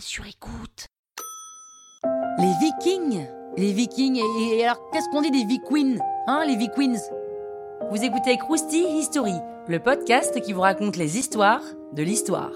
sur 0.00 0.26
écoute. 0.26 0.86
Les 2.38 2.52
Vikings 2.60 3.26
Les 3.56 3.72
Vikings, 3.72 4.16
et, 4.16 4.58
et 4.58 4.64
alors 4.64 4.90
qu'est-ce 4.90 5.08
qu'on 5.10 5.22
dit 5.22 5.30
des 5.30 5.44
Vikings 5.44 5.98
Hein, 6.26 6.44
les 6.46 6.56
Vikings 6.56 6.98
Vous 7.90 8.02
écoutez 8.02 8.36
Krusty 8.36 8.84
History, 8.98 9.34
le 9.68 9.78
podcast 9.78 10.40
qui 10.42 10.52
vous 10.52 10.60
raconte 10.60 10.96
les 10.96 11.18
histoires 11.18 11.62
de 11.92 12.02
l'histoire. 12.02 12.52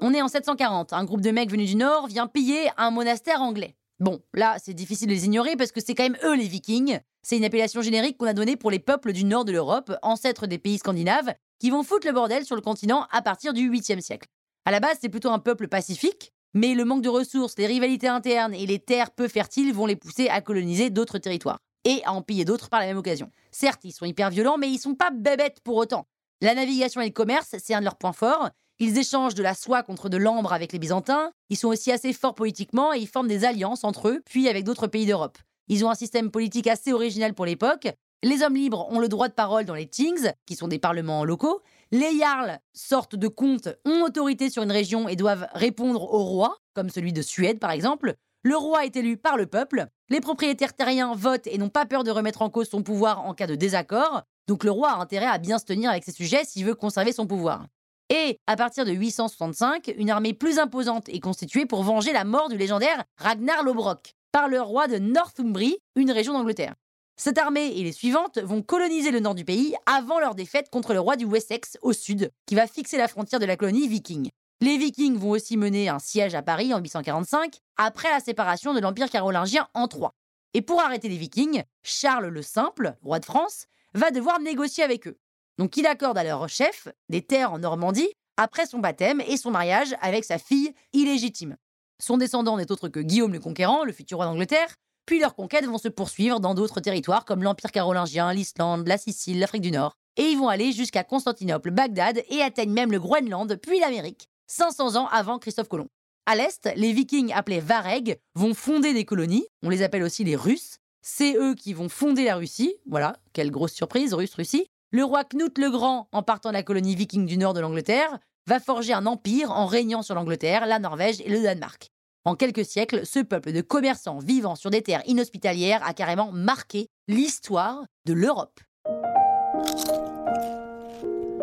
On 0.00 0.14
est 0.14 0.22
en 0.22 0.28
740, 0.28 0.92
un 0.92 1.04
groupe 1.04 1.20
de 1.20 1.30
mecs 1.30 1.50
venus 1.50 1.70
du 1.70 1.76
Nord 1.76 2.06
vient 2.06 2.26
piller 2.26 2.70
un 2.76 2.90
monastère 2.90 3.42
anglais. 3.42 3.74
Bon, 4.00 4.20
là, 4.32 4.56
c'est 4.62 4.74
difficile 4.74 5.08
de 5.08 5.12
les 5.12 5.26
ignorer 5.26 5.56
parce 5.56 5.72
que 5.72 5.80
c'est 5.80 5.94
quand 5.94 6.04
même 6.04 6.18
eux 6.24 6.36
les 6.36 6.46
Vikings. 6.48 7.00
C'est 7.22 7.36
une 7.36 7.44
appellation 7.44 7.82
générique 7.82 8.16
qu'on 8.16 8.26
a 8.26 8.34
donnée 8.34 8.56
pour 8.56 8.70
les 8.70 8.78
peuples 8.78 9.12
du 9.12 9.24
nord 9.24 9.44
de 9.44 9.52
l'Europe, 9.52 9.92
ancêtres 10.02 10.46
des 10.46 10.58
pays 10.58 10.78
scandinaves, 10.78 11.34
qui 11.58 11.70
vont 11.70 11.82
foutre 11.82 12.06
le 12.06 12.12
bordel 12.12 12.44
sur 12.44 12.56
le 12.56 12.62
continent 12.62 13.06
à 13.10 13.22
partir 13.22 13.52
du 13.52 13.70
8e 13.70 14.00
siècle. 14.00 14.28
À 14.64 14.70
la 14.70 14.80
base, 14.80 14.98
c'est 15.00 15.08
plutôt 15.08 15.30
un 15.30 15.38
peuple 15.38 15.68
pacifique, 15.68 16.32
mais 16.54 16.74
le 16.74 16.84
manque 16.84 17.02
de 17.02 17.08
ressources, 17.08 17.54
les 17.58 17.66
rivalités 17.66 18.08
internes 18.08 18.54
et 18.54 18.66
les 18.66 18.78
terres 18.78 19.10
peu 19.10 19.28
fertiles 19.28 19.72
vont 19.72 19.86
les 19.86 19.96
pousser 19.96 20.28
à 20.28 20.40
coloniser 20.40 20.90
d'autres 20.90 21.18
territoires 21.18 21.58
et 21.84 22.02
à 22.04 22.12
en 22.12 22.22
piller 22.22 22.44
d'autres 22.44 22.68
par 22.68 22.80
la 22.80 22.86
même 22.86 22.98
occasion. 22.98 23.30
Certes, 23.50 23.80
ils 23.84 23.92
sont 23.92 24.04
hyper 24.04 24.30
violents, 24.30 24.58
mais 24.58 24.68
ils 24.68 24.78
sont 24.78 24.94
pas 24.94 25.10
bébêtes 25.10 25.60
pour 25.62 25.76
autant. 25.76 26.06
La 26.40 26.54
navigation 26.54 27.00
et 27.00 27.06
le 27.06 27.12
commerce, 27.12 27.54
c'est 27.58 27.74
un 27.74 27.80
de 27.80 27.84
leurs 27.84 27.96
points 27.96 28.12
forts. 28.12 28.50
Ils 28.78 28.96
échangent 28.96 29.34
de 29.34 29.42
la 29.42 29.54
soie 29.54 29.82
contre 29.82 30.08
de 30.08 30.16
l'ambre 30.16 30.52
avec 30.52 30.72
les 30.72 30.78
Byzantins. 30.78 31.32
Ils 31.50 31.56
sont 31.56 31.68
aussi 31.68 31.90
assez 31.90 32.12
forts 32.12 32.34
politiquement 32.34 32.92
et 32.92 32.98
ils 32.98 33.08
forment 33.08 33.26
des 33.26 33.44
alliances 33.44 33.82
entre 33.82 34.08
eux, 34.08 34.22
puis 34.24 34.48
avec 34.48 34.64
d'autres 34.64 34.86
pays 34.86 35.06
d'Europe. 35.06 35.38
Ils 35.68 35.84
ont 35.84 35.90
un 35.90 35.94
système 35.94 36.30
politique 36.30 36.66
assez 36.66 36.92
original 36.92 37.34
pour 37.34 37.46
l'époque. 37.46 37.88
Les 38.22 38.42
hommes 38.42 38.56
libres 38.56 38.88
ont 38.90 38.98
le 38.98 39.08
droit 39.08 39.28
de 39.28 39.34
parole 39.34 39.64
dans 39.64 39.74
les 39.74 39.86
Tings, 39.86 40.32
qui 40.46 40.56
sont 40.56 40.66
des 40.66 40.78
parlements 40.78 41.24
locaux. 41.24 41.60
Les 41.92 42.18
Jarls, 42.18 42.58
sortes 42.72 43.14
de 43.14 43.28
comtes, 43.28 43.68
ont 43.84 44.02
autorité 44.02 44.50
sur 44.50 44.62
une 44.62 44.72
région 44.72 45.08
et 45.08 45.16
doivent 45.16 45.46
répondre 45.52 46.02
au 46.02 46.24
roi, 46.24 46.56
comme 46.74 46.90
celui 46.90 47.12
de 47.12 47.22
Suède 47.22 47.60
par 47.60 47.70
exemple. 47.70 48.14
Le 48.42 48.56
roi 48.56 48.86
est 48.86 48.96
élu 48.96 49.16
par 49.16 49.36
le 49.36 49.46
peuple. 49.46 49.86
Les 50.08 50.20
propriétaires 50.20 50.74
terriens 50.74 51.14
votent 51.14 51.46
et 51.46 51.58
n'ont 51.58 51.68
pas 51.68 51.86
peur 51.86 52.02
de 52.02 52.10
remettre 52.10 52.42
en 52.42 52.50
cause 52.50 52.68
son 52.68 52.82
pouvoir 52.82 53.24
en 53.24 53.34
cas 53.34 53.46
de 53.46 53.54
désaccord. 53.54 54.22
Donc 54.46 54.64
le 54.64 54.70
roi 54.70 54.90
a 54.90 55.00
intérêt 55.00 55.26
à 55.26 55.38
bien 55.38 55.58
se 55.58 55.64
tenir 55.64 55.90
avec 55.90 56.04
ses 56.04 56.12
sujets 56.12 56.44
s'il 56.44 56.64
veut 56.64 56.74
conserver 56.74 57.12
son 57.12 57.26
pouvoir. 57.26 57.66
Et 58.10 58.38
à 58.46 58.56
partir 58.56 58.84
de 58.84 58.92
865, 58.92 59.92
une 59.98 60.10
armée 60.10 60.32
plus 60.32 60.58
imposante 60.58 61.08
est 61.10 61.20
constituée 61.20 61.66
pour 61.66 61.82
venger 61.82 62.12
la 62.12 62.24
mort 62.24 62.48
du 62.48 62.56
légendaire 62.56 63.04
Ragnar 63.18 63.62
Lodbrok 63.62 64.14
par 64.32 64.48
le 64.48 64.60
roi 64.60 64.88
de 64.88 64.98
Northumbrie, 64.98 65.78
une 65.96 66.10
région 66.10 66.32
d'Angleterre. 66.32 66.74
Cette 67.16 67.38
armée 67.38 67.76
et 67.76 67.82
les 67.82 67.92
suivantes 67.92 68.38
vont 68.38 68.62
coloniser 68.62 69.10
le 69.10 69.20
nord 69.20 69.34
du 69.34 69.44
pays 69.44 69.74
avant 69.86 70.20
leur 70.20 70.34
défaite 70.34 70.70
contre 70.70 70.94
le 70.94 71.00
roi 71.00 71.16
du 71.16 71.24
Wessex 71.24 71.76
au 71.82 71.92
sud, 71.92 72.30
qui 72.46 72.54
va 72.54 72.66
fixer 72.66 72.96
la 72.96 73.08
frontière 73.08 73.40
de 73.40 73.46
la 73.46 73.56
colonie 73.56 73.88
viking. 73.88 74.30
Les 74.60 74.76
Vikings 74.76 75.16
vont 75.16 75.30
aussi 75.30 75.56
mener 75.56 75.88
un 75.88 75.98
siège 75.98 76.34
à 76.34 76.42
Paris 76.42 76.74
en 76.74 76.78
845, 76.78 77.58
après 77.76 78.10
la 78.10 78.20
séparation 78.20 78.74
de 78.74 78.80
l'Empire 78.80 79.10
carolingien 79.10 79.68
en 79.74 79.88
trois. 79.88 80.14
Et 80.54 80.62
pour 80.62 80.80
arrêter 80.80 81.08
les 81.08 81.16
Vikings, 81.16 81.62
Charles 81.82 82.28
le 82.28 82.42
Simple, 82.42 82.96
roi 83.02 83.20
de 83.20 83.24
France, 83.24 83.66
va 83.94 84.10
devoir 84.10 84.40
négocier 84.40 84.84
avec 84.84 85.06
eux. 85.06 85.18
Donc 85.58 85.76
il 85.76 85.86
accorde 85.86 86.18
à 86.18 86.24
leur 86.24 86.48
chef 86.48 86.88
des 87.08 87.22
terres 87.22 87.52
en 87.52 87.58
Normandie 87.58 88.10
après 88.36 88.66
son 88.66 88.78
baptême 88.78 89.20
et 89.20 89.36
son 89.36 89.50
mariage 89.50 89.94
avec 90.00 90.24
sa 90.24 90.38
fille 90.38 90.72
illégitime. 90.92 91.56
Son 92.00 92.16
descendant 92.16 92.56
n'est 92.56 92.70
autre 92.70 92.88
que 92.88 93.00
Guillaume 93.00 93.32
le 93.32 93.40
Conquérant, 93.40 93.84
le 93.84 93.92
futur 93.92 94.18
roi 94.18 94.26
d'Angleterre, 94.26 94.74
puis 95.04 95.18
leurs 95.18 95.34
conquêtes 95.34 95.64
vont 95.64 95.78
se 95.78 95.88
poursuivre 95.88 96.38
dans 96.38 96.54
d'autres 96.54 96.80
territoires 96.80 97.24
comme 97.24 97.42
l'Empire 97.42 97.72
carolingien, 97.72 98.32
l'Islande, 98.32 98.86
la 98.86 98.98
Sicile, 98.98 99.40
l'Afrique 99.40 99.62
du 99.62 99.72
Nord, 99.72 99.94
et 100.16 100.22
ils 100.22 100.38
vont 100.38 100.48
aller 100.48 100.72
jusqu'à 100.72 101.02
Constantinople, 101.02 101.70
Bagdad 101.70 102.22
et 102.28 102.42
atteignent 102.42 102.72
même 102.72 102.92
le 102.92 103.00
Groenland, 103.00 103.56
puis 103.56 103.80
l'Amérique, 103.80 104.28
500 104.46 104.96
ans 104.96 105.08
avant 105.08 105.38
Christophe 105.38 105.68
Colomb. 105.68 105.88
À 106.26 106.36
l'est, 106.36 106.70
les 106.76 106.92
Vikings 106.92 107.32
appelés 107.32 107.60
Vareg 107.60 108.18
vont 108.34 108.54
fonder 108.54 108.92
des 108.92 109.04
colonies, 109.04 109.46
on 109.62 109.70
les 109.70 109.82
appelle 109.82 110.02
aussi 110.02 110.24
les 110.24 110.36
Russes. 110.36 110.76
C'est 111.00 111.34
eux 111.36 111.54
qui 111.54 111.72
vont 111.72 111.88
fonder 111.88 112.24
la 112.24 112.36
Russie, 112.36 112.74
voilà, 112.86 113.16
quelle 113.32 113.50
grosse 113.50 113.72
surprise, 113.72 114.12
Russe-Russie. 114.12 114.68
Le 114.90 115.04
roi 115.04 115.22
Knut 115.22 115.58
le 115.58 115.70
Grand, 115.70 116.08
en 116.12 116.22
partant 116.22 116.48
de 116.48 116.54
la 116.54 116.62
colonie 116.62 116.94
viking 116.94 117.26
du 117.26 117.36
nord 117.36 117.52
de 117.52 117.60
l'Angleterre, 117.60 118.18
va 118.46 118.58
forger 118.58 118.94
un 118.94 119.04
empire 119.04 119.50
en 119.50 119.66
régnant 119.66 120.00
sur 120.00 120.14
l'Angleterre, 120.14 120.64
la 120.64 120.78
Norvège 120.78 121.20
et 121.20 121.28
le 121.28 121.42
Danemark. 121.42 121.90
En 122.24 122.34
quelques 122.34 122.64
siècles, 122.64 123.04
ce 123.04 123.18
peuple 123.18 123.52
de 123.52 123.60
commerçants 123.60 124.18
vivant 124.18 124.56
sur 124.56 124.70
des 124.70 124.80
terres 124.80 125.02
inhospitalières 125.06 125.86
a 125.86 125.92
carrément 125.92 126.32
marqué 126.32 126.88
l'histoire 127.06 127.84
de 128.06 128.14
l'Europe. 128.14 128.60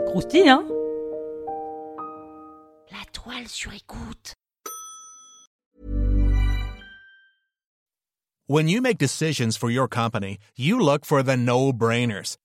Croustille, 0.08 0.50
hein? 0.50 0.66
La 2.90 3.06
toile 3.14 3.48
sur 3.48 3.72
écoute. 3.76 4.34
When 8.48 8.68
you 8.68 8.82
make 8.82 8.98
decisions 8.98 9.56
for 9.56 9.70
your 9.70 9.88
company, 9.88 10.40
you 10.58 10.80
look 10.80 11.06
for 11.06 11.24
the 11.24 11.38
no-brainers. 11.38 12.38